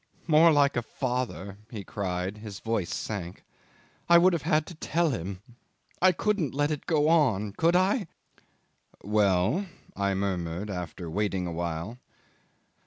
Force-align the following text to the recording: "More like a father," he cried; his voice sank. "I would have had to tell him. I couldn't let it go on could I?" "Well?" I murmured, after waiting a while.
"More 0.27 0.51
like 0.51 0.75
a 0.75 0.81
father," 0.81 1.59
he 1.69 1.83
cried; 1.83 2.39
his 2.39 2.59
voice 2.59 2.91
sank. 2.91 3.43
"I 4.09 4.17
would 4.17 4.33
have 4.33 4.41
had 4.41 4.65
to 4.65 4.73
tell 4.73 5.11
him. 5.11 5.43
I 6.01 6.11
couldn't 6.11 6.55
let 6.55 6.71
it 6.71 6.87
go 6.87 7.07
on 7.07 7.51
could 7.51 7.75
I?" 7.75 8.07
"Well?" 9.03 9.67
I 9.95 10.15
murmured, 10.15 10.71
after 10.71 11.07
waiting 11.07 11.45
a 11.45 11.51
while. 11.53 11.99